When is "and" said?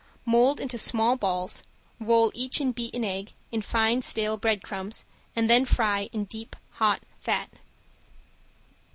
5.35-5.47